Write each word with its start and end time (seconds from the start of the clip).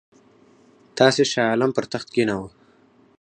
تاسي 0.97 1.23
شاه 1.31 1.47
عالم 1.51 1.71
پر 1.75 1.85
تخت 1.93 2.07
کښېناوه. 2.13 2.49